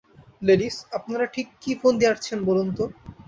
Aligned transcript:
Ladies, 0.41 0.75
আপনারা 0.97 1.25
ঠিক 1.35 1.47
কী 1.61 1.71
ফন্দী 1.81 2.05
আটছেন 2.11 2.39
বলুন 2.49 2.67
তো? 2.77 2.83